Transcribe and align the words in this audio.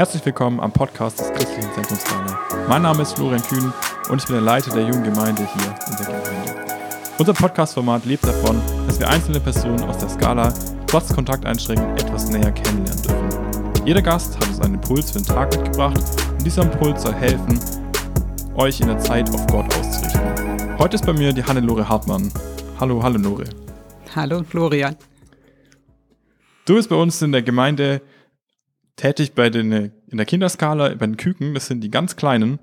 Herzlich 0.00 0.24
willkommen 0.24 0.60
am 0.60 0.72
Podcast 0.72 1.20
des 1.20 1.30
Christlichen 1.32 1.70
Zentrums 1.74 2.04
Ghana. 2.04 2.40
Mein 2.70 2.80
Name 2.80 3.02
ist 3.02 3.16
Florian 3.16 3.42
Kühn 3.42 3.70
und 4.08 4.18
ich 4.18 4.26
bin 4.26 4.36
der 4.36 4.42
Leiter 4.42 4.72
der 4.72 4.84
jungen 4.84 5.04
Gemeinde 5.04 5.46
hier 5.46 5.74
in 5.88 5.96
der 5.98 6.06
Gemeinde. 6.06 6.54
Unser 7.18 7.34
Podcast-Format 7.34 8.06
lebt 8.06 8.26
davon, 8.26 8.62
dass 8.86 8.98
wir 8.98 9.10
einzelne 9.10 9.40
Personen 9.40 9.82
aus 9.82 9.98
der 9.98 10.08
Skala 10.08 10.54
trotz 10.86 11.14
Kontakteinschränkungen 11.14 11.98
etwas 11.98 12.30
näher 12.30 12.50
kennenlernen 12.50 13.02
dürfen. 13.02 13.84
Jeder 13.84 14.00
Gast 14.00 14.36
hat 14.36 14.48
uns 14.48 14.62
einen 14.62 14.76
Impuls 14.76 15.10
für 15.10 15.18
den 15.18 15.26
Tag 15.26 15.54
mitgebracht 15.54 16.00
und 16.30 16.46
dieser 16.46 16.62
Impuls 16.62 17.02
soll 17.02 17.12
helfen, 17.12 17.60
euch 18.54 18.80
in 18.80 18.86
der 18.86 18.98
Zeit 19.00 19.28
auf 19.28 19.46
Gott 19.48 19.66
auszurichten. 19.74 20.78
Heute 20.78 20.94
ist 20.94 21.04
bei 21.04 21.12
mir 21.12 21.34
die 21.34 21.44
Hannelore 21.44 21.86
Hartmann. 21.86 22.32
Hallo, 22.80 23.02
Hannelore. 23.02 23.44
Hallo, 24.16 24.44
Florian. 24.44 24.96
Du 26.64 26.76
bist 26.76 26.88
bei 26.88 26.96
uns 26.96 27.20
in 27.20 27.32
der 27.32 27.42
Gemeinde 27.42 28.00
tätig 29.00 29.34
bei 29.34 29.50
den, 29.50 29.72
in 29.72 30.16
der 30.16 30.26
Kinderskala, 30.26 30.94
bei 30.94 31.06
den 31.06 31.16
Küken, 31.16 31.54
das 31.54 31.66
sind 31.66 31.80
die 31.80 31.90
ganz 31.90 32.16
kleinen. 32.16 32.58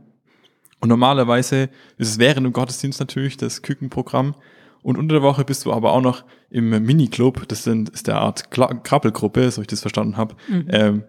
Und 0.79 0.89
normalerweise 0.89 1.69
ist 1.97 2.09
es 2.09 2.19
während 2.19 2.45
dem 2.45 2.53
Gottesdienst 2.53 2.99
natürlich 2.99 3.37
das 3.37 3.63
Kükenprogramm. 3.63 4.35
Und 4.83 4.97
unter 4.97 5.15
der 5.15 5.23
Woche 5.23 5.43
bist 5.43 5.65
du 5.65 5.73
aber 5.73 5.91
auch 5.91 6.01
noch 6.01 6.23
im 6.49 6.69
Miniclub, 6.69 7.47
das 7.47 7.63
sind, 7.63 7.89
ist 7.89 8.07
der 8.07 8.21
Art 8.21 8.51
Krabbelgruppe, 8.51 9.49
so 9.51 9.61
ich 9.61 9.67
das 9.67 9.81
verstanden 9.81 10.15
habe, 10.15 10.35
mhm. 10.47 10.65
ähm, 10.69 11.03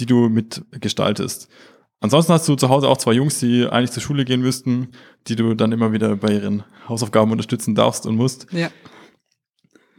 die 0.00 0.06
du 0.06 0.28
mitgestaltest. 0.28 1.48
Ansonsten 2.00 2.32
hast 2.32 2.48
du 2.48 2.56
zu 2.56 2.68
Hause 2.68 2.88
auch 2.88 2.98
zwei 2.98 3.12
Jungs, 3.12 3.38
die 3.38 3.66
eigentlich 3.68 3.92
zur 3.92 4.02
Schule 4.02 4.24
gehen 4.24 4.40
müssten, 4.40 4.88
die 5.28 5.36
du 5.36 5.54
dann 5.54 5.70
immer 5.70 5.92
wieder 5.92 6.16
bei 6.16 6.32
ihren 6.32 6.64
Hausaufgaben 6.88 7.30
unterstützen 7.30 7.76
darfst 7.76 8.06
und 8.06 8.16
musst. 8.16 8.48
Ja. 8.50 8.70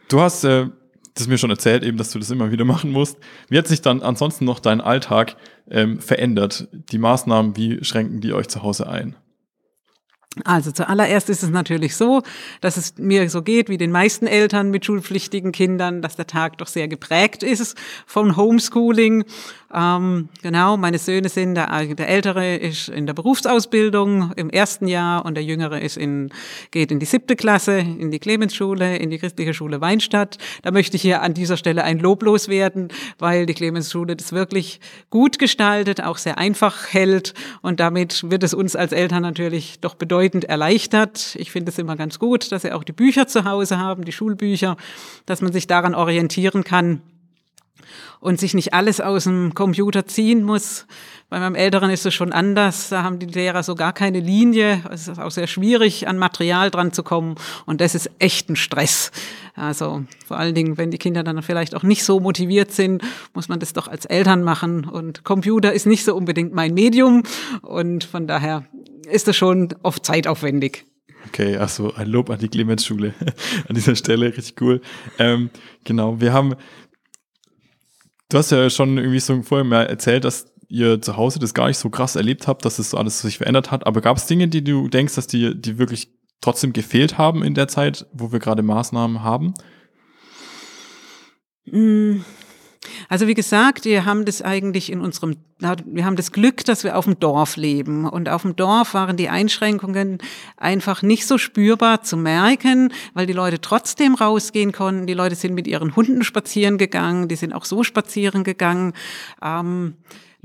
Du 0.09 0.19
hast 0.19 0.43
äh, 0.43 0.67
das 1.13 1.27
mir 1.27 1.37
schon 1.37 1.49
erzählt, 1.49 1.83
eben, 1.83 1.97
dass 1.97 2.11
du 2.11 2.19
das 2.19 2.31
immer 2.31 2.51
wieder 2.51 2.65
machen 2.65 2.91
musst. 2.91 3.17
Wie 3.49 3.57
hat 3.57 3.67
sich 3.67 3.81
dann 3.81 4.01
ansonsten 4.01 4.45
noch 4.45 4.59
dein 4.59 4.81
Alltag 4.81 5.35
ähm, 5.69 5.99
verändert? 5.99 6.67
Die 6.91 6.97
Maßnahmen, 6.97 7.55
wie 7.55 7.83
schränken 7.83 8.21
die 8.21 8.33
euch 8.33 8.47
zu 8.47 8.63
Hause 8.63 8.87
ein? 8.87 9.15
Also 10.45 10.71
zuallererst 10.71 11.29
ist 11.29 11.43
es 11.43 11.49
natürlich 11.49 11.95
so, 11.95 12.23
dass 12.61 12.77
es 12.77 12.97
mir 12.97 13.29
so 13.29 13.43
geht 13.43 13.69
wie 13.69 13.77
den 13.77 13.91
meisten 13.91 14.25
Eltern 14.25 14.71
mit 14.71 14.85
schulpflichtigen 14.85 15.51
Kindern, 15.51 16.01
dass 16.01 16.15
der 16.15 16.25
Tag 16.25 16.57
doch 16.57 16.67
sehr 16.67 16.87
geprägt 16.87 17.43
ist 17.43 17.77
vom 18.07 18.35
Homeschooling 18.35 19.25
ähm, 19.73 20.29
genau, 20.43 20.77
meine 20.77 20.99
Söhne 20.99 21.29
sind, 21.29 21.55
der, 21.55 21.67
der 21.95 22.07
Ältere 22.07 22.57
ist 22.57 22.89
in 22.89 23.07
der 23.07 23.13
Berufsausbildung 23.13 24.31
im 24.35 24.51
ersten 24.51 24.87
Jahr 24.87 25.25
und 25.25 25.33
der 25.33 25.43
Jüngere 25.43 25.81
ist 25.81 25.97
in, 25.97 26.29
geht 26.69 26.91
in 26.91 26.99
die 26.99 27.07
siebte 27.07 27.35
Klasse, 27.35 27.79
in 27.79 28.11
die 28.11 28.19
Clemensschule, 28.19 28.97
in 28.97 29.09
die 29.09 29.17
christliche 29.17 29.55
Schule 29.55 29.81
Weinstadt. 29.81 30.37
Da 30.61 30.69
möchte 30.69 30.95
ich 30.95 31.01
hier 31.01 31.23
an 31.23 31.33
dieser 31.33 31.57
Stelle 31.57 31.83
ein 31.83 31.97
Lob 31.97 32.21
loswerden, 32.21 32.89
weil 33.17 33.47
die 33.47 33.55
Clemensschule 33.55 34.15
das 34.15 34.31
wirklich 34.31 34.79
gut 35.09 35.39
gestaltet, 35.39 36.03
auch 36.03 36.19
sehr 36.19 36.37
einfach 36.37 36.93
hält 36.93 37.33
und 37.61 37.79
damit 37.79 38.29
wird 38.29 38.43
es 38.43 38.53
uns 38.53 38.75
als 38.75 38.91
Eltern 38.91 39.23
natürlich 39.23 39.79
doch 39.79 39.95
bedeutend 40.23 40.45
erleichtert. 40.45 41.35
Ich 41.37 41.51
finde 41.51 41.69
es 41.69 41.77
immer 41.77 41.97
ganz 41.97 42.17
gut, 42.17 42.53
dass 42.53 42.61
sie 42.61 42.71
auch 42.71 42.85
die 42.85 42.93
Bücher 42.93 43.27
zu 43.27 43.43
Hause 43.43 43.77
haben, 43.77 44.05
die 44.05 44.13
Schulbücher, 44.13 44.77
dass 45.25 45.41
man 45.41 45.51
sich 45.51 45.67
daran 45.67 45.95
orientieren 45.95 46.63
kann 46.63 47.01
und 48.21 48.39
sich 48.39 48.53
nicht 48.53 48.73
alles 48.73 49.01
aus 49.01 49.25
dem 49.25 49.53
Computer 49.53 50.05
ziehen 50.05 50.43
muss. 50.43 50.87
Bei 51.29 51.39
meinem 51.39 51.55
Älteren 51.55 51.89
ist 51.89 52.05
es 52.05 52.13
schon 52.13 52.31
anders. 52.31 52.87
Da 52.87 53.03
haben 53.03 53.19
die 53.19 53.25
Lehrer 53.25 53.63
so 53.63 53.75
gar 53.75 53.91
keine 53.91 54.21
Linie. 54.21 54.81
Es 54.91 55.09
ist 55.09 55.19
auch 55.19 55.31
sehr 55.31 55.47
schwierig, 55.47 56.07
an 56.07 56.17
Material 56.17 56.71
dran 56.71 56.93
zu 56.93 57.03
kommen. 57.03 57.35
Und 57.65 57.81
das 57.81 57.95
ist 57.95 58.09
echt 58.19 58.49
ein 58.49 58.55
Stress. 58.55 59.11
Also 59.55 60.03
vor 60.25 60.37
allen 60.37 60.55
Dingen, 60.55 60.77
wenn 60.77 60.89
die 60.89 60.99
Kinder 60.99 61.23
dann 61.23 61.41
vielleicht 61.41 61.75
auch 61.75 61.83
nicht 61.83 62.05
so 62.05 62.21
motiviert 62.21 62.71
sind, 62.71 63.03
muss 63.33 63.49
man 63.49 63.59
das 63.59 63.73
doch 63.73 63.89
als 63.89 64.05
Eltern 64.05 64.43
machen. 64.43 64.85
Und 64.85 65.25
Computer 65.25 65.73
ist 65.73 65.85
nicht 65.85 66.05
so 66.05 66.15
unbedingt 66.15 66.53
mein 66.53 66.73
Medium. 66.73 67.23
Und 67.61 68.05
von 68.05 68.25
daher 68.25 68.63
ist 69.09 69.27
es 69.27 69.35
schon 69.35 69.69
oft 69.83 70.05
zeitaufwendig. 70.05 70.85
Okay, 71.27 71.55
also 71.55 71.93
ein 71.93 72.07
Lob 72.07 72.29
an 72.29 72.39
die 72.39 72.49
Clemens-Schule 72.49 73.13
an 73.67 73.75
dieser 73.75 73.95
Stelle, 73.95 74.27
richtig 74.27 74.61
cool. 74.61 74.81
Ähm, 75.19 75.49
genau, 75.83 76.19
wir 76.19 76.33
haben 76.33 76.55
Du 78.33 78.39
hast 78.39 78.49
ja 78.49 78.67
schon 78.71 78.97
irgendwie 78.97 79.19
so 79.19 79.43
vorher 79.43 79.63
mal 79.63 79.85
erzählt, 79.85 80.25
dass 80.25 80.51
ihr 80.67 80.99
zu 80.99 81.17
Hause 81.17 81.37
das 81.37 81.53
gar 81.53 81.67
nicht 81.67 81.77
so 81.77 81.91
krass 81.91 82.15
erlebt 82.15 82.47
habt, 82.47 82.65
dass 82.65 82.79
es 82.79 82.89
das 82.89 82.99
alles 82.99 83.21
sich 83.21 83.37
verändert 83.37 83.69
hat. 83.69 83.85
Aber 83.85 84.01
gab 84.01 84.17
es 84.17 84.25
Dinge, 84.25 84.47
die 84.47 84.63
du 84.63 84.87
denkst, 84.87 85.13
dass 85.13 85.27
die, 85.27 85.53
die 85.53 85.77
wirklich 85.77 86.09
trotzdem 86.41 86.73
gefehlt 86.73 87.19
haben 87.19 87.43
in 87.43 87.53
der 87.53 87.67
Zeit, 87.67 88.07
wo 88.11 88.31
wir 88.31 88.39
gerade 88.39 88.63
Maßnahmen 88.63 89.21
haben? 89.21 89.53
Also 93.09 93.27
wie 93.27 93.33
gesagt, 93.33 93.85
wir 93.85 94.05
haben 94.05 94.25
das 94.25 94.41
eigentlich 94.41 94.91
in 94.91 95.01
unserem, 95.01 95.37
wir 95.59 96.05
haben 96.05 96.15
das 96.15 96.31
Glück, 96.31 96.63
dass 96.65 96.83
wir 96.83 96.97
auf 96.97 97.05
dem 97.05 97.19
Dorf 97.19 97.55
leben. 97.55 98.07
Und 98.07 98.29
auf 98.29 98.41
dem 98.41 98.55
Dorf 98.55 98.93
waren 98.93 99.17
die 99.17 99.29
Einschränkungen 99.29 100.17
einfach 100.57 101.01
nicht 101.01 101.25
so 101.25 101.37
spürbar 101.37 102.03
zu 102.03 102.17
merken, 102.17 102.91
weil 103.13 103.25
die 103.25 103.33
Leute 103.33 103.61
trotzdem 103.61 104.15
rausgehen 104.15 104.71
konnten. 104.71 105.07
Die 105.07 105.13
Leute 105.13 105.35
sind 105.35 105.53
mit 105.53 105.67
ihren 105.67 105.95
Hunden 105.95 106.23
spazieren 106.23 106.77
gegangen, 106.77 107.27
die 107.27 107.35
sind 107.35 107.53
auch 107.53 107.65
so 107.65 107.83
spazieren 107.83 108.43
gegangen. 108.43 108.93
Ähm, 109.41 109.95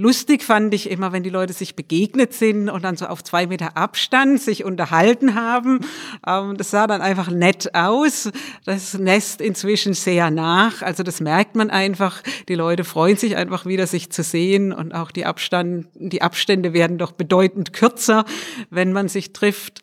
Lustig 0.00 0.44
fand 0.44 0.72
ich 0.74 0.88
immer, 0.88 1.10
wenn 1.10 1.24
die 1.24 1.28
Leute 1.28 1.52
sich 1.52 1.74
begegnet 1.74 2.32
sind 2.32 2.70
und 2.70 2.84
dann 2.84 2.96
so 2.96 3.06
auf 3.06 3.24
zwei 3.24 3.48
Meter 3.48 3.76
Abstand 3.76 4.40
sich 4.40 4.62
unterhalten 4.64 5.34
haben. 5.34 5.80
Ähm, 6.24 6.56
das 6.56 6.70
sah 6.70 6.86
dann 6.86 7.00
einfach 7.00 7.32
nett 7.32 7.74
aus. 7.74 8.30
Das 8.64 8.96
Nest 8.96 9.40
inzwischen 9.40 9.94
sehr 9.94 10.30
nach. 10.30 10.82
Also 10.82 11.02
das 11.02 11.20
merkt 11.20 11.56
man 11.56 11.68
einfach. 11.68 12.22
Die 12.48 12.54
Leute 12.54 12.84
freuen 12.84 13.16
sich 13.16 13.34
einfach 13.34 13.66
wieder, 13.66 13.88
sich 13.88 14.10
zu 14.10 14.22
sehen 14.22 14.72
und 14.72 14.94
auch 14.94 15.10
die 15.10 15.24
Abstand, 15.24 15.88
die 15.96 16.22
Abstände 16.22 16.72
werden 16.72 16.98
doch 16.98 17.10
bedeutend 17.10 17.72
kürzer, 17.72 18.24
wenn 18.70 18.92
man 18.92 19.08
sich 19.08 19.32
trifft. 19.32 19.82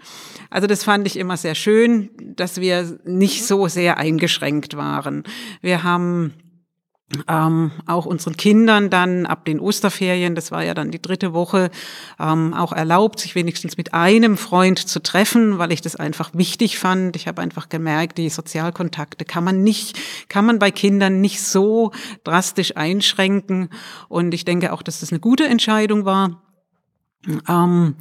Also 0.50 0.66
das 0.66 0.86
fand 0.86 1.06
ich 1.08 1.18
immer 1.20 1.36
sehr 1.36 1.56
schön, 1.56 2.09
dass 2.38 2.62
wir 2.62 2.98
nicht 3.04 3.46
so 3.46 3.68
sehr 3.68 3.98
eingeschränkt 3.98 4.78
waren. 4.78 5.24
Wir 5.62 5.84
haben 5.84 6.34
ähm, 7.28 7.72
auch 7.86 8.06
unseren 8.06 8.36
Kindern 8.36 8.90
dann 8.90 9.28
ab 9.28 9.46
den 9.46 9.60
Osterferien, 9.60 10.34
das 10.34 10.52
war 10.52 10.64
ja 10.64 10.74
dann 10.74 10.90
die 10.90 11.02
dritte 11.02 11.34
Woche, 11.34 11.70
ähm, 12.20 12.54
auch 12.54 12.72
erlaubt, 12.72 13.20
sich 13.20 13.36
wenigstens 13.36 13.78
mit 13.78 13.94
einem 13.94 14.38
Freund 14.38 14.80
zu 14.80 15.02
treffen, 15.02 15.60
weil 15.60 15.72
ich 15.72 15.82
das 15.82 15.96
einfach 15.96 16.32
wichtig 16.34 16.80
fand. 16.80 17.16
Ich 17.16 17.28
habe 17.28 17.44
einfach 17.44 17.70
gemerkt, 17.70 18.18
die 18.18 18.30
Sozialkontakte 18.30 19.24
kann 19.24 19.44
man 19.44 19.62
nicht, 19.64 20.00
kann 20.30 20.46
man 20.46 20.58
bei 20.58 20.72
Kindern 20.72 21.22
nicht 21.22 21.44
so 21.44 21.92
drastisch 22.24 22.76
einschränken. 22.76 23.70
Und 24.10 24.34
ich 24.34 24.44
denke 24.44 24.74
auch, 24.74 24.82
dass 24.82 25.02
das 25.02 25.12
eine 25.12 25.20
gute 25.20 25.46
Entscheidung 25.46 26.06
war. 26.06 26.42
Ähm, 27.48 27.96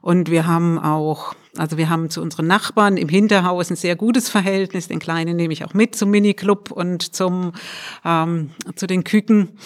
und 0.00 0.30
wir 0.30 0.46
haben 0.46 0.78
auch, 0.78 1.34
also 1.56 1.76
wir 1.76 1.88
haben 1.88 2.10
zu 2.10 2.22
unseren 2.22 2.46
Nachbarn 2.46 2.96
im 2.96 3.08
Hinterhaus 3.08 3.70
ein 3.70 3.76
sehr 3.76 3.96
gutes 3.96 4.28
Verhältnis. 4.28 4.88
Den 4.88 4.98
Kleinen 5.00 5.36
nehme 5.36 5.52
ich 5.52 5.64
auch 5.64 5.74
mit 5.74 5.94
zum 5.94 6.10
Miniclub 6.10 6.70
und 6.70 7.14
zum, 7.14 7.52
ähm, 8.04 8.50
zu 8.76 8.86
den 8.86 9.04
Küken. 9.04 9.58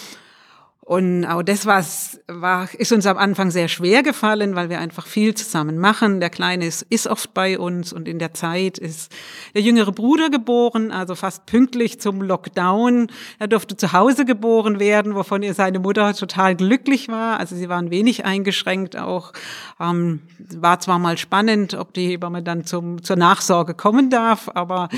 Und 0.85 1.23
auch 1.25 1.43
das 1.43 1.65
war's, 1.65 2.19
war, 2.27 2.67
ist 2.77 2.91
uns 2.91 3.05
am 3.05 3.17
Anfang 3.17 3.51
sehr 3.51 3.69
schwer 3.69 4.03
gefallen, 4.03 4.53
weil 4.55 4.69
wir 4.69 4.79
einfach 4.79 5.07
viel 5.07 5.33
zusammen 5.33 5.77
machen. 5.77 6.19
Der 6.19 6.29
Kleine 6.29 6.65
ist, 6.65 6.81
ist 6.89 7.07
oft 7.07 7.33
bei 7.33 7.57
uns 7.57 7.93
und 7.93 8.05
in 8.05 8.19
der 8.19 8.33
Zeit 8.33 8.79
ist 8.79 9.09
der 9.55 9.61
jüngere 9.61 9.93
Bruder 9.93 10.29
geboren, 10.29 10.91
also 10.91 11.15
fast 11.15 11.45
pünktlich 11.45 12.01
zum 12.01 12.21
Lockdown. 12.21 13.07
Er 13.39 13.47
durfte 13.47 13.77
zu 13.77 13.93
Hause 13.93 14.25
geboren 14.25 14.81
werden, 14.81 15.15
wovon 15.15 15.41
ihr 15.41 15.53
seine 15.53 15.79
Mutter 15.79 16.13
total 16.13 16.53
glücklich 16.53 17.07
war. 17.07 17.39
Also 17.39 17.55
sie 17.55 17.69
waren 17.69 17.89
wenig 17.89 18.25
eingeschränkt 18.25 18.97
auch. 18.97 19.31
Ähm, 19.79 20.23
war 20.53 20.81
zwar 20.81 20.99
mal 20.99 21.17
spannend, 21.17 21.75
ob 21.75 21.93
die 21.93 22.07
Hebamme 22.07 22.43
dann 22.43 22.65
zum, 22.65 23.01
zur 23.01 23.15
Nachsorge 23.15 23.73
kommen 23.73 24.09
darf, 24.09 24.49
aber 24.53 24.89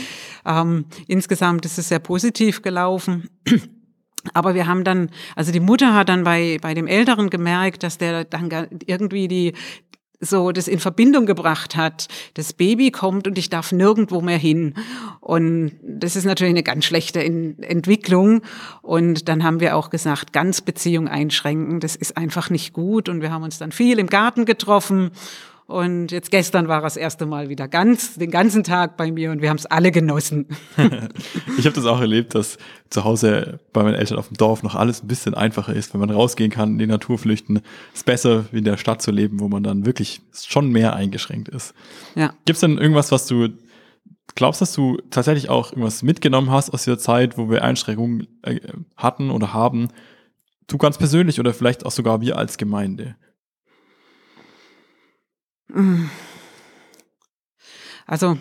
ähm, 0.47 0.85
insgesamt 1.07 1.63
ist 1.65 1.77
es 1.77 1.89
sehr 1.89 1.99
positiv 1.99 2.63
gelaufen. 2.63 3.29
Aber 4.33 4.55
wir 4.55 4.67
haben 4.67 4.83
dann, 4.83 5.09
also 5.35 5.51
die 5.51 5.59
Mutter 5.59 5.93
hat 5.93 6.09
dann 6.09 6.23
bei, 6.23 6.57
bei 6.61 6.73
dem 6.73 6.87
Älteren 6.87 7.29
gemerkt, 7.29 7.83
dass 7.83 7.97
der 7.97 8.23
dann 8.23 8.49
irgendwie 8.85 9.27
die, 9.27 9.53
so 10.19 10.51
das 10.51 10.67
in 10.67 10.79
Verbindung 10.79 11.25
gebracht 11.25 11.75
hat. 11.75 12.07
Das 12.33 12.53
Baby 12.53 12.91
kommt 12.91 13.27
und 13.27 13.37
ich 13.37 13.49
darf 13.49 13.71
nirgendwo 13.71 14.21
mehr 14.21 14.37
hin. 14.37 14.75
Und 15.19 15.73
das 15.81 16.15
ist 16.15 16.25
natürlich 16.25 16.53
eine 16.53 16.63
ganz 16.63 16.85
schlechte 16.85 17.23
Entwicklung. 17.23 18.41
Und 18.81 19.27
dann 19.29 19.43
haben 19.43 19.59
wir 19.59 19.75
auch 19.75 19.89
gesagt, 19.89 20.33
ganz 20.33 20.61
Beziehung 20.61 21.07
einschränken, 21.07 21.79
das 21.79 21.95
ist 21.95 22.17
einfach 22.17 22.49
nicht 22.49 22.73
gut. 22.73 23.09
Und 23.09 23.21
wir 23.21 23.31
haben 23.31 23.43
uns 23.43 23.57
dann 23.57 23.71
viel 23.71 23.99
im 23.99 24.07
Garten 24.07 24.45
getroffen 24.45 25.11
und 25.67 26.11
jetzt 26.11 26.29
gestern 26.29 26.67
war 26.67 26.81
das 26.81 26.95
erste 26.95 27.25
Mal 27.25 27.49
wieder 27.49 27.67
ganz, 27.67 28.15
den 28.15 28.29
ganzen 28.29 28.63
Tag 28.63 28.97
bei 28.97 29.11
mir 29.11 29.31
und 29.31 29.41
wir 29.41 29.49
haben 29.49 29.57
es 29.57 29.65
alle 29.65 29.91
genossen. 29.91 30.47
ich 31.57 31.65
habe 31.65 31.75
das 31.75 31.85
auch 31.85 31.99
erlebt, 31.99 32.35
dass 32.35 32.57
zu 32.89 33.03
Hause 33.03 33.59
bei 33.73 33.81
meinen 33.81 33.95
Eltern 33.95 34.19
auf 34.19 34.27
dem 34.27 34.37
Dorf 34.37 34.61
noch 34.61 34.75
alles 34.75 35.01
ein 35.01 35.07
bisschen 35.07 35.33
einfacher 35.33 35.73
ist, 35.73 35.93
wenn 35.93 36.01
man 36.01 36.11
rausgehen 36.11 36.51
kann, 36.51 36.73
in 36.73 36.77
die 36.77 36.87
Natur 36.87 37.17
flüchten. 37.17 37.61
Ist 37.93 38.05
besser, 38.05 38.45
wie 38.51 38.59
in 38.59 38.63
der 38.63 38.77
Stadt 38.77 39.01
zu 39.01 39.09
leben, 39.11 39.39
wo 39.39 39.47
man 39.47 39.63
dann 39.63 39.85
wirklich 39.85 40.21
schon 40.33 40.71
mehr 40.71 40.95
eingeschränkt 40.95 41.49
ist. 41.49 41.73
Ja. 42.13 42.33
Gibt 42.45 42.57
es 42.57 42.61
denn 42.61 42.77
irgendwas, 42.77 43.11
was 43.11 43.25
du 43.25 43.49
glaubst, 44.35 44.61
dass 44.61 44.73
du 44.73 44.97
tatsächlich 45.09 45.49
auch 45.49 45.71
irgendwas 45.71 46.03
mitgenommen 46.03 46.51
hast 46.51 46.71
aus 46.71 46.83
dieser 46.83 46.99
Zeit, 46.99 47.37
wo 47.37 47.49
wir 47.49 47.63
Einschränkungen 47.63 48.27
äh, 48.43 48.59
hatten 48.97 49.31
oder 49.31 49.53
haben, 49.53 49.89
Du 50.67 50.77
ganz 50.77 50.97
persönlich 50.97 51.39
oder 51.39 51.53
vielleicht 51.53 51.85
auch 51.85 51.91
sogar 51.91 52.21
wir 52.21 52.37
als 52.37 52.57
Gemeinde? 52.57 53.15
Also 58.07 58.37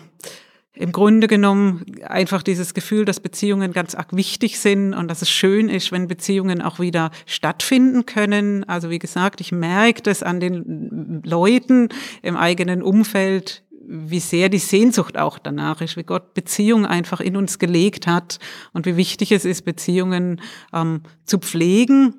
im 0.73 0.91
Grunde 0.91 1.27
genommen 1.27 1.85
einfach 2.03 2.43
dieses 2.43 2.73
Gefühl, 2.73 3.05
dass 3.05 3.21
Beziehungen 3.21 3.71
ganz 3.71 3.95
arg 3.95 4.15
wichtig 4.15 4.59
sind 4.59 4.93
und 4.93 5.07
dass 5.07 5.21
es 5.21 5.29
schön 5.29 5.69
ist, 5.69 5.91
wenn 5.91 6.07
Beziehungen 6.07 6.61
auch 6.61 6.79
wieder 6.79 7.11
stattfinden 7.25 8.05
können. 8.05 8.65
Also 8.65 8.89
wie 8.89 8.99
gesagt, 8.99 9.39
ich 9.39 9.53
merke 9.53 10.01
das 10.01 10.21
an 10.21 10.39
den 10.39 11.21
Leuten 11.23 11.89
im 12.21 12.35
eigenen 12.35 12.83
Umfeld, 12.83 13.63
wie 13.87 14.19
sehr 14.19 14.49
die 14.49 14.59
Sehnsucht 14.59 15.17
auch 15.17 15.39
danach 15.39 15.79
ist, 15.79 15.95
wie 15.95 16.03
Gott 16.03 16.33
Beziehungen 16.33 16.85
einfach 16.85 17.21
in 17.21 17.37
uns 17.37 17.59
gelegt 17.59 18.07
hat 18.07 18.39
und 18.73 18.85
wie 18.85 18.97
wichtig 18.97 19.31
es 19.31 19.45
ist, 19.45 19.63
Beziehungen 19.63 20.41
ähm, 20.73 21.03
zu 21.23 21.37
pflegen. 21.37 22.15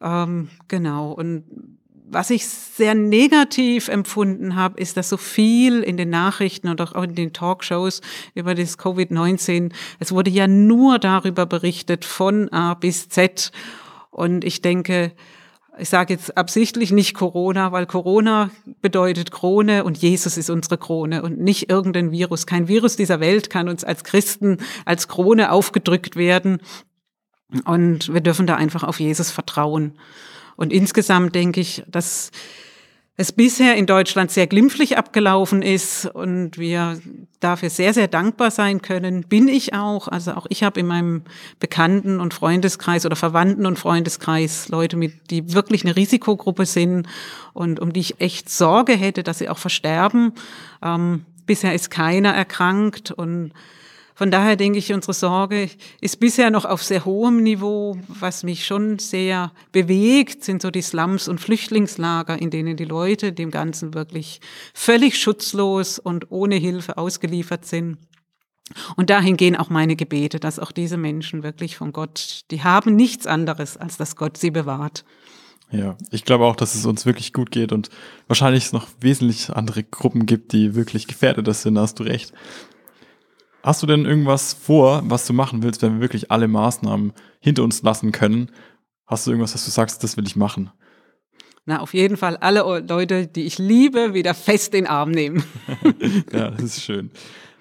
Ähm, 0.00 0.48
genau. 0.68 1.12
Und 1.12 1.44
was 2.08 2.30
ich 2.30 2.46
sehr 2.46 2.94
negativ 2.94 3.88
empfunden 3.88 4.54
habe, 4.54 4.80
ist, 4.80 4.96
dass 4.96 5.08
so 5.08 5.16
viel 5.16 5.82
in 5.82 5.96
den 5.96 6.10
Nachrichten 6.10 6.68
und 6.68 6.80
auch 6.80 6.94
in 7.02 7.14
den 7.14 7.32
Talkshows 7.32 8.00
über 8.34 8.54
das 8.54 8.78
Covid-19, 8.78 9.72
es 9.98 10.12
wurde 10.12 10.30
ja 10.30 10.46
nur 10.46 10.98
darüber 10.98 11.46
berichtet 11.46 12.04
von 12.04 12.48
A 12.52 12.74
bis 12.74 13.08
Z. 13.08 13.50
Und 14.10 14.44
ich 14.44 14.62
denke, 14.62 15.12
ich 15.78 15.88
sage 15.88 16.14
jetzt 16.14 16.36
absichtlich 16.36 16.92
nicht 16.92 17.14
Corona, 17.14 17.72
weil 17.72 17.86
Corona 17.86 18.50
bedeutet 18.80 19.30
Krone 19.30 19.84
und 19.84 19.98
Jesus 19.98 20.36
ist 20.36 20.48
unsere 20.48 20.78
Krone 20.78 21.22
und 21.22 21.38
nicht 21.38 21.70
irgendein 21.70 22.12
Virus. 22.12 22.46
Kein 22.46 22.68
Virus 22.68 22.96
dieser 22.96 23.20
Welt 23.20 23.50
kann 23.50 23.68
uns 23.68 23.84
als 23.84 24.04
Christen 24.04 24.58
als 24.84 25.08
Krone 25.08 25.50
aufgedrückt 25.50 26.16
werden. 26.16 26.60
Und 27.64 28.12
wir 28.12 28.20
dürfen 28.20 28.46
da 28.46 28.56
einfach 28.56 28.84
auf 28.84 29.00
Jesus 29.00 29.30
vertrauen. 29.30 29.98
Und 30.56 30.72
insgesamt 30.72 31.34
denke 31.34 31.60
ich, 31.60 31.82
dass 31.86 32.30
es 33.18 33.32
bisher 33.32 33.76
in 33.76 33.86
Deutschland 33.86 34.30
sehr 34.30 34.46
glimpflich 34.46 34.98
abgelaufen 34.98 35.62
ist 35.62 36.04
und 36.04 36.58
wir 36.58 37.00
dafür 37.40 37.70
sehr, 37.70 37.94
sehr 37.94 38.08
dankbar 38.08 38.50
sein 38.50 38.82
können, 38.82 39.22
bin 39.22 39.48
ich 39.48 39.72
auch. 39.72 40.08
Also 40.08 40.32
auch 40.32 40.46
ich 40.50 40.62
habe 40.62 40.80
in 40.80 40.86
meinem 40.86 41.22
Bekannten- 41.58 42.20
und 42.20 42.34
Freundeskreis 42.34 43.06
oder 43.06 43.16
Verwandten- 43.16 43.64
und 43.64 43.78
Freundeskreis 43.78 44.68
Leute, 44.68 44.98
mit, 44.98 45.30
die 45.30 45.54
wirklich 45.54 45.84
eine 45.84 45.96
Risikogruppe 45.96 46.66
sind 46.66 47.08
und 47.54 47.80
um 47.80 47.94
die 47.94 48.00
ich 48.00 48.20
echt 48.20 48.50
Sorge 48.50 48.92
hätte, 48.92 49.22
dass 49.22 49.38
sie 49.38 49.48
auch 49.48 49.58
versterben. 49.58 50.32
Ähm, 50.82 51.24
bisher 51.46 51.74
ist 51.74 51.90
keiner 51.90 52.34
erkrankt 52.34 53.12
und 53.12 53.52
von 54.16 54.30
daher 54.30 54.56
denke 54.56 54.78
ich, 54.78 54.94
unsere 54.94 55.12
Sorge 55.12 55.68
ist 56.00 56.18
bisher 56.20 56.50
noch 56.50 56.64
auf 56.64 56.82
sehr 56.82 57.04
hohem 57.04 57.42
Niveau. 57.42 57.98
Was 58.08 58.44
mich 58.44 58.64
schon 58.64 58.98
sehr 58.98 59.52
bewegt, 59.72 60.42
sind 60.42 60.62
so 60.62 60.70
die 60.70 60.80
Slums 60.80 61.28
und 61.28 61.38
Flüchtlingslager, 61.38 62.40
in 62.40 62.48
denen 62.48 62.78
die 62.78 62.86
Leute 62.86 63.34
dem 63.34 63.50
Ganzen 63.50 63.92
wirklich 63.92 64.40
völlig 64.72 65.20
schutzlos 65.20 65.98
und 65.98 66.30
ohne 66.30 66.54
Hilfe 66.54 66.96
ausgeliefert 66.96 67.66
sind. 67.66 67.98
Und 68.96 69.10
dahin 69.10 69.36
gehen 69.36 69.54
auch 69.54 69.68
meine 69.68 69.96
Gebete, 69.96 70.40
dass 70.40 70.58
auch 70.58 70.72
diese 70.72 70.96
Menschen 70.96 71.42
wirklich 71.42 71.76
von 71.76 71.92
Gott, 71.92 72.40
die 72.50 72.64
haben 72.64 72.96
nichts 72.96 73.26
anderes, 73.26 73.76
als 73.76 73.98
dass 73.98 74.16
Gott 74.16 74.38
sie 74.38 74.50
bewahrt. 74.50 75.04
Ja, 75.70 75.94
ich 76.10 76.24
glaube 76.24 76.46
auch, 76.46 76.56
dass 76.56 76.74
es 76.74 76.86
uns 76.86 77.04
wirklich 77.04 77.34
gut 77.34 77.50
geht 77.50 77.70
und 77.70 77.90
wahrscheinlich 78.28 78.64
es 78.64 78.72
noch 78.72 78.88
wesentlich 78.98 79.50
andere 79.50 79.84
Gruppen 79.84 80.24
gibt, 80.24 80.52
die 80.52 80.74
wirklich 80.74 81.06
gefährdeter 81.06 81.52
sind, 81.52 81.78
hast 81.78 81.98
du 81.98 82.04
recht. 82.04 82.32
Hast 83.66 83.82
du 83.82 83.88
denn 83.88 84.04
irgendwas 84.04 84.54
vor, 84.54 85.02
was 85.06 85.26
du 85.26 85.32
machen 85.32 85.64
willst, 85.64 85.82
wenn 85.82 85.94
wir 85.94 86.00
wirklich 86.00 86.30
alle 86.30 86.46
Maßnahmen 86.46 87.12
hinter 87.40 87.64
uns 87.64 87.82
lassen 87.82 88.12
können? 88.12 88.52
Hast 89.08 89.26
du 89.26 89.32
irgendwas, 89.32 89.54
was 89.54 89.64
du 89.64 89.72
sagst, 89.72 90.04
das 90.04 90.16
will 90.16 90.24
ich 90.24 90.36
machen? 90.36 90.70
Na, 91.64 91.80
auf 91.80 91.92
jeden 91.92 92.16
Fall 92.16 92.36
alle 92.36 92.60
Leute, 92.60 93.26
die 93.26 93.42
ich 93.42 93.58
liebe, 93.58 94.14
wieder 94.14 94.34
fest 94.34 94.72
in 94.72 94.84
den 94.84 94.86
Arm 94.86 95.10
nehmen. 95.10 95.42
ja, 96.32 96.52
das 96.52 96.62
ist 96.62 96.82
schön. 96.84 97.10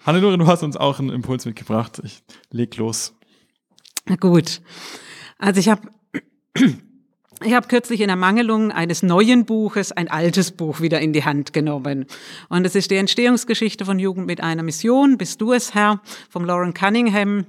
Hannelore, 0.06 0.38
du 0.38 0.46
hast 0.46 0.62
uns 0.62 0.78
auch 0.78 1.00
einen 1.00 1.10
Impuls 1.10 1.44
mitgebracht. 1.44 2.00
Ich 2.04 2.22
leg 2.52 2.78
los. 2.78 3.16
Na 4.06 4.16
gut. 4.16 4.62
Also 5.40 5.60
ich 5.60 5.70
habe 5.70 5.90
ich 7.44 7.54
habe 7.54 7.68
kürzlich 7.68 8.02
in 8.02 8.10
Ermangelung 8.10 8.72
eines 8.72 9.04
neuen 9.04 9.46
Buches 9.46 9.92
ein 9.92 10.08
altes 10.08 10.52
Buch 10.52 10.80
wieder 10.80 11.02
in 11.02 11.12
die 11.12 11.26
Hand 11.26 11.52
genommen. 11.54 12.06
Und 12.48 12.66
es 12.66 12.76
ist 12.76 12.92
die 12.92 12.96
Entstehungsgeschichte 12.96 13.84
von 13.84 14.00
Jugend 14.00 14.26
mit 14.26 14.42
einer 14.42 14.64
Mission, 14.64 15.18
Bist 15.18 15.42
du 15.42 15.52
es, 15.52 15.74
Herr, 15.74 16.02
vom 16.30 16.46
Lauren 16.46 16.74
Cunningham. 16.74 17.46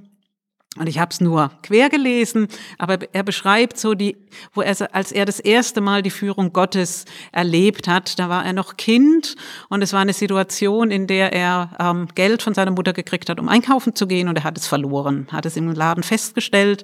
Und 0.77 0.87
ich 0.87 0.99
habe 0.99 1.11
es 1.11 1.21
nur 1.21 1.51
quer 1.63 1.89
gelesen, 1.89 2.49
aber 2.77 2.99
er 3.11 3.23
beschreibt 3.23 3.79
so 3.79 3.95
die, 3.95 4.15
wo 4.53 4.61
er, 4.61 4.75
als 4.93 5.11
er 5.11 5.25
das 5.25 5.39
erste 5.39 5.81
Mal 5.81 6.03
die 6.03 6.11
Führung 6.11 6.53
Gottes 6.53 7.05
erlebt 7.31 7.87
hat, 7.87 8.19
da 8.19 8.29
war 8.29 8.45
er 8.45 8.53
noch 8.53 8.77
Kind 8.77 9.35
und 9.69 9.81
es 9.81 9.93
war 9.93 10.01
eine 10.01 10.13
Situation, 10.13 10.91
in 10.91 11.07
der 11.07 11.33
er 11.33 11.71
ähm, 11.79 12.07
Geld 12.13 12.43
von 12.43 12.53
seiner 12.53 12.69
Mutter 12.69 12.93
gekriegt 12.93 13.29
hat, 13.29 13.39
um 13.39 13.49
einkaufen 13.49 13.95
zu 13.95 14.05
gehen 14.05 14.27
und 14.27 14.35
er 14.35 14.43
hat 14.43 14.57
es 14.57 14.67
verloren, 14.67 15.27
hat 15.31 15.47
es 15.47 15.57
im 15.57 15.73
Laden 15.73 16.03
festgestellt 16.03 16.83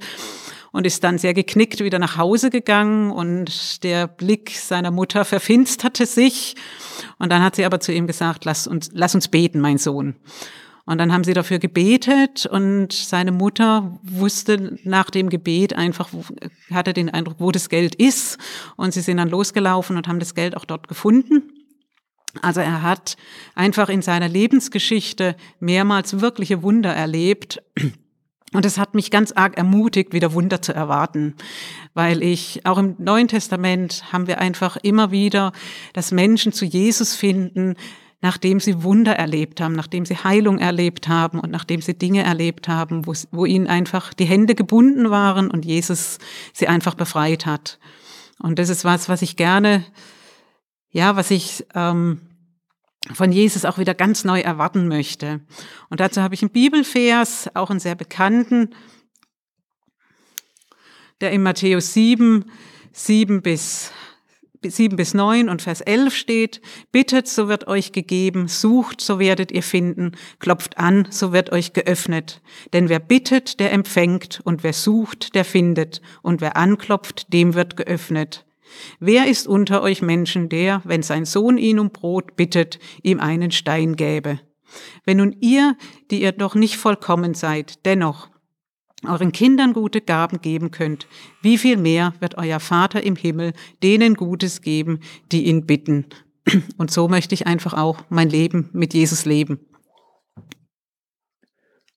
und 0.74 0.88
ist 0.88 1.04
dann 1.04 1.18
sehr 1.18 1.34
geknickt 1.34 1.80
wieder 1.80 2.00
nach 2.00 2.18
Hause 2.18 2.50
gegangen 2.50 3.12
und 3.12 3.84
der 3.84 4.08
Blick 4.08 4.50
seiner 4.50 4.92
Mutter 4.92 5.24
verfinsterte 5.24 6.06
sich. 6.06 6.56
Und 7.20 7.32
dann 7.32 7.42
hat 7.42 7.56
sie 7.56 7.64
aber 7.64 7.80
zu 7.80 7.94
ihm 7.94 8.08
gesagt, 8.08 8.44
lass 8.44 8.68
uns, 8.68 8.90
lass 8.92 9.16
uns 9.16 9.30
beten, 9.30 9.62
mein 9.62 9.78
Sohn. 9.78 10.16
Und 10.86 10.98
dann 10.98 11.14
haben 11.14 11.24
sie 11.24 11.34
dafür 11.34 11.60
gebetet 11.60 12.46
und 12.48 12.92
seine 12.92 13.32
Mutter 13.32 13.98
wusste 14.02 14.78
nach 14.84 15.10
dem 15.12 15.30
Gebet 15.30 15.74
einfach, 15.74 16.10
hatte 16.72 16.94
den 16.94 17.10
Eindruck, 17.10 17.36
wo 17.38 17.52
das 17.52 17.70
Geld 17.70 17.96
ist. 17.96 18.38
Und 18.76 18.94
sie 18.94 19.02
sind 19.02 19.18
dann 19.18 19.30
losgelaufen 19.30 19.96
und 19.96 20.08
haben 20.08 20.20
das 20.20 20.36
Geld 20.36 20.58
auch 20.58 20.66
dort 20.66 20.88
gefunden. 20.88 21.44
Also 22.42 22.62
er 22.62 22.82
hat 22.82 23.16
einfach 23.54 23.90
in 23.90 24.02
seiner 24.02 24.28
Lebensgeschichte 24.28 25.36
mehrmals 25.60 26.20
wirkliche 26.20 26.64
Wunder 26.64 26.94
erlebt. 26.94 27.62
Und 28.54 28.66
es 28.66 28.78
hat 28.78 28.94
mich 28.94 29.12
ganz 29.12 29.32
arg 29.32 29.58
ermutigt, 29.58 30.14
wieder 30.14 30.34
Wunder 30.34 30.62
zu 30.62 30.74
erwarten, 30.74 31.36
weil 31.94 32.22
ich 32.22 32.66
auch 32.66 32.78
im 32.78 32.96
Neuen 33.00 33.28
Testament 33.28 34.12
haben 34.14 34.28
wir 34.28 34.40
einfach 34.40 34.78
immer 34.78 35.12
wieder, 35.12 35.52
dass 35.94 36.12
Menschen 36.12 36.54
zu 36.54 36.66
Jesus 36.66 37.16
finden, 37.16 37.76
nachdem 38.22 38.60
sie 38.60 38.84
Wunder 38.84 39.16
erlebt 39.16 39.60
haben, 39.60 39.74
nachdem 39.74 40.06
sie 40.06 40.16
Heilung 40.16 40.60
erlebt 40.60 41.10
haben 41.10 41.40
und 41.40 41.52
nachdem 41.52 41.82
sie 41.82 41.94
Dinge 41.94 42.24
erlebt 42.24 42.68
haben, 42.70 43.06
wo, 43.06 43.14
wo 43.32 43.46
ihnen 43.46 43.68
einfach 43.68 44.14
die 44.14 44.26
Hände 44.26 44.56
gebunden 44.56 45.10
waren 45.10 45.52
und 45.52 45.66
Jesus 45.66 46.20
sie 46.54 46.68
einfach 46.68 46.96
befreit 46.96 47.46
hat. 47.46 47.80
Und 48.40 48.60
das 48.60 48.70
ist 48.70 48.86
was, 48.86 49.10
was 49.10 49.22
ich 49.22 49.36
gerne, 49.36 49.84
ja, 50.90 51.16
was 51.16 51.32
ich 51.32 51.66
ähm, 51.76 52.22
von 53.12 53.32
Jesus 53.32 53.66
auch 53.66 53.78
wieder 53.78 53.94
ganz 53.94 54.24
neu 54.24 54.40
erwarten 54.40 54.88
möchte. 54.88 55.42
Und 55.90 56.00
dazu 56.00 56.22
habe 56.22 56.36
ich 56.36 56.42
einen 56.42 56.52
Bibelvers, 56.52 57.50
auch 57.54 57.70
einen 57.70 57.80
sehr 57.80 57.96
bekannten, 57.96 58.70
der 61.20 61.32
in 61.32 61.44
Matthäus 61.44 61.94
7, 61.94 62.46
7 62.92 63.42
bis 63.42 63.92
7 64.66 64.96
bis 64.96 65.14
9 65.14 65.50
und 65.50 65.62
Vers 65.62 65.82
11 65.82 66.16
steht, 66.16 66.62
bittet, 66.94 67.28
so 67.28 67.50
wird 67.50 67.68
euch 67.68 67.92
gegeben, 67.92 68.48
sucht, 68.48 69.02
so 69.02 69.20
werdet 69.20 69.52
ihr 69.52 69.64
finden, 69.64 70.14
klopft 70.40 70.78
an, 70.78 71.08
so 71.10 71.34
wird 71.34 71.52
euch 71.52 71.74
geöffnet. 71.74 72.42
Denn 72.72 72.88
wer 72.88 73.00
bittet, 73.00 73.60
der 73.60 73.74
empfängt, 73.74 74.40
und 74.46 74.64
wer 74.64 74.72
sucht, 74.72 75.36
der 75.36 75.44
findet, 75.44 76.02
und 76.22 76.40
wer 76.40 76.56
anklopft, 76.56 77.34
dem 77.34 77.56
wird 77.56 77.76
geöffnet. 77.76 78.46
Wer 79.00 79.28
ist 79.28 79.48
unter 79.48 79.82
euch 79.82 80.02
Menschen, 80.02 80.50
der, 80.50 80.82
wenn 80.86 81.04
sein 81.04 81.26
Sohn 81.26 81.58
ihn 81.58 81.80
um 81.80 81.92
Brot 81.92 82.36
bittet, 82.36 82.80
ihm 83.02 83.20
einen 83.20 83.52
Stein 83.52 83.96
gäbe? 83.96 84.40
Wenn 85.06 85.18
nun 85.18 85.36
ihr, 85.42 85.78
die 86.12 86.22
ihr 86.22 86.32
doch 86.32 86.56
nicht 86.56 86.78
vollkommen 86.78 87.34
seid, 87.34 87.86
dennoch 87.86 88.30
euren 89.06 89.32
Kindern 89.32 89.74
gute 89.74 90.02
Gaben 90.02 90.42
geben 90.42 90.72
könnt, 90.72 91.08
wie 91.42 91.58
viel 91.58 91.78
mehr 91.78 92.14
wird 92.20 92.38
euer 92.38 92.60
Vater 92.60 93.04
im 93.04 93.16
Himmel 93.16 93.54
denen 93.82 94.16
Gutes 94.16 94.62
geben, 94.62 95.02
die 95.32 95.46
ihn 95.46 95.66
bitten. 95.66 96.06
Und 96.78 96.92
so 96.92 97.08
möchte 97.08 97.36
ich 97.36 97.48
einfach 97.48 97.74
auch 97.74 98.00
mein 98.10 98.30
Leben 98.30 98.70
mit 98.74 98.94
Jesus 98.94 99.26
leben. 99.26 99.60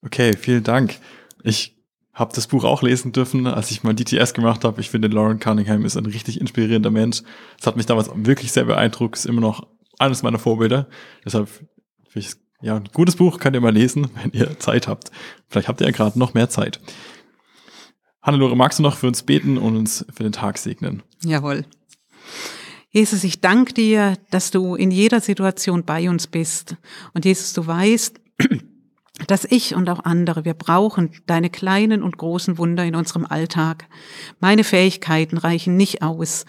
Okay, 0.01 0.35
vielen 0.37 0.63
Dank. 0.63 0.99
Ich 1.43 1.76
habe 2.17 2.33
das 2.33 2.47
Buch 2.47 2.63
auch 2.63 2.81
lesen 2.81 3.11
dürfen, 3.11 3.45
als 3.45 3.69
ich 3.69 3.83
mal 3.83 3.93
DTS 3.93 4.33
gemacht 4.33 4.63
habe. 4.65 4.81
Ich 4.81 4.89
finde, 4.89 5.07
Lauren 5.07 5.39
Cunningham 5.39 5.85
ist 5.85 5.95
ein 5.97 6.07
richtig 6.07 6.41
inspirierender 6.41 6.89
Mensch. 6.89 7.21
Das 7.57 7.67
hat 7.67 7.77
mich 7.77 7.85
damals 7.85 8.09
wirklich 8.15 8.51
sehr 8.51 8.65
beeindruckt, 8.65 9.15
ist 9.15 9.27
immer 9.27 9.39
noch 9.39 9.67
eines 9.99 10.23
meiner 10.23 10.39
Vorbilder. 10.39 10.87
Deshalb 11.23 11.47
finde 11.47 12.27
ich 12.27 12.31
ja, 12.59 12.75
ein 12.75 12.89
gutes 12.91 13.15
Buch 13.15 13.39
könnt 13.39 13.55
ihr 13.55 13.61
mal 13.61 13.71
lesen, 13.71 14.09
wenn 14.15 14.31
ihr 14.31 14.57
Zeit 14.57 14.87
habt. 14.87 15.11
Vielleicht 15.47 15.67
habt 15.67 15.79
ihr 15.79 15.85
ja 15.85 15.91
gerade 15.91 16.17
noch 16.17 16.33
mehr 16.33 16.49
Zeit. 16.49 16.79
Hannelore, 18.23 18.57
magst 18.57 18.79
du 18.79 18.83
noch 18.83 18.97
für 18.97 19.07
uns 19.07 19.21
beten 19.21 19.59
und 19.59 19.77
uns 19.77 20.03
für 20.11 20.23
den 20.23 20.31
Tag 20.31 20.57
segnen? 20.57 21.03
Jawohl. 21.23 21.65
Jesus, 22.89 23.23
ich 23.23 23.41
danke 23.41 23.73
dir, 23.73 24.17
dass 24.31 24.49
du 24.49 24.73
in 24.73 24.89
jeder 24.89 25.21
Situation 25.21 25.83
bei 25.83 26.09
uns 26.09 26.25
bist. 26.25 26.77
Und 27.13 27.25
Jesus, 27.25 27.53
du 27.53 27.67
weißt, 27.67 28.19
dass 29.27 29.45
ich 29.45 29.75
und 29.75 29.89
auch 29.89 30.03
andere, 30.05 30.45
wir 30.45 30.53
brauchen 30.53 31.11
deine 31.25 31.49
kleinen 31.49 32.01
und 32.01 32.17
großen 32.17 32.57
Wunder 32.57 32.83
in 32.85 32.95
unserem 32.95 33.25
Alltag. 33.25 33.87
Meine 34.39 34.63
Fähigkeiten 34.63 35.37
reichen 35.37 35.77
nicht 35.77 36.01
aus. 36.01 36.45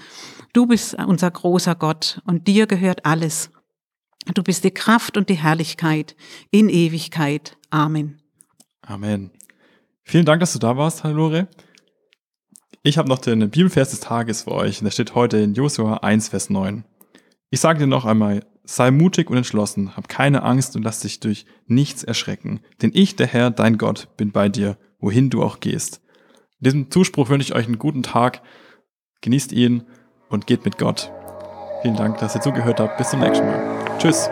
Du 0.52 0.66
bist 0.66 0.94
unser 0.94 1.30
großer 1.30 1.74
Gott 1.74 2.22
und 2.24 2.48
dir 2.48 2.66
gehört 2.66 3.04
alles. 3.04 3.50
Du 4.34 4.42
bist 4.42 4.64
die 4.64 4.70
Kraft 4.70 5.16
und 5.16 5.28
die 5.28 5.34
Herrlichkeit 5.34 6.16
in 6.50 6.68
Ewigkeit. 6.68 7.56
Amen. 7.70 8.20
Amen. 8.82 9.30
Vielen 10.02 10.24
Dank, 10.24 10.40
dass 10.40 10.52
du 10.52 10.58
da 10.58 10.76
warst, 10.76 11.04
Hannelore. 11.04 11.48
Ich 12.82 12.96
habe 12.96 13.08
noch 13.08 13.18
den 13.18 13.50
Bibelvers 13.50 13.90
des 13.90 14.00
Tages 14.00 14.42
für 14.42 14.52
euch. 14.52 14.80
Der 14.80 14.90
steht 14.90 15.14
heute 15.14 15.38
in 15.38 15.54
Josua 15.54 15.98
1, 15.98 16.28
Vers 16.28 16.48
9. 16.48 16.84
Ich 17.50 17.60
sage 17.60 17.80
dir 17.80 17.86
noch 17.86 18.04
einmal, 18.04 18.44
sei 18.68 18.90
mutig 18.90 19.30
und 19.30 19.38
entschlossen, 19.38 19.96
hab 19.96 20.08
keine 20.10 20.42
Angst 20.42 20.76
und 20.76 20.82
lass 20.82 21.00
dich 21.00 21.20
durch 21.20 21.46
nichts 21.66 22.04
erschrecken. 22.04 22.60
Denn 22.82 22.90
ich, 22.92 23.16
der 23.16 23.26
Herr, 23.26 23.50
dein 23.50 23.78
Gott, 23.78 24.08
bin 24.18 24.30
bei 24.30 24.50
dir, 24.50 24.76
wohin 25.00 25.30
du 25.30 25.42
auch 25.42 25.60
gehst. 25.60 26.02
In 26.60 26.64
diesem 26.64 26.90
Zuspruch 26.90 27.30
wünsche 27.30 27.46
ich 27.46 27.54
euch 27.54 27.66
einen 27.66 27.78
guten 27.78 28.02
Tag. 28.02 28.42
Genießt 29.22 29.52
ihn 29.52 29.84
und 30.28 30.46
geht 30.46 30.66
mit 30.66 30.76
Gott. 30.76 31.10
Vielen 31.80 31.96
Dank, 31.96 32.18
dass 32.18 32.34
ihr 32.34 32.42
zugehört 32.42 32.78
habt. 32.78 32.98
Bis 32.98 33.08
zum 33.08 33.20
nächsten 33.20 33.46
Mal. 33.46 33.98
Tschüss. 33.98 34.28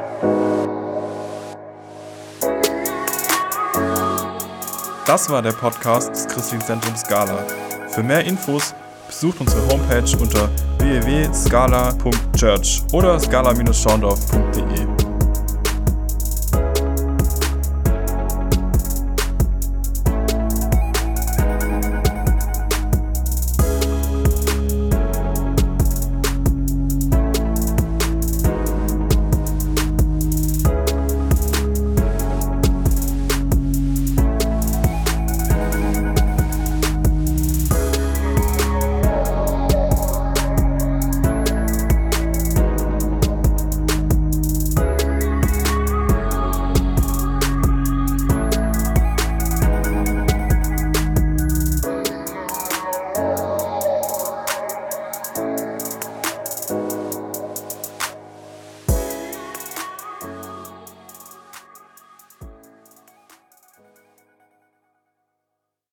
Das 5.07 5.31
war 5.31 5.41
der 5.41 5.53
Podcast 5.53 6.11
des 6.11 6.27
Christlichen 6.27 6.63
Zentrums 6.63 7.01
Scala. 7.01 7.47
Für 7.89 8.03
mehr 8.03 8.25
Infos 8.25 8.75
besucht 9.17 9.41
unsere 9.41 9.67
Homepage 9.69 10.17
unter 10.21 10.51
www.scala.church 10.79 12.83
oder 12.93 13.19
scala-schaundorf.de. 13.19 14.96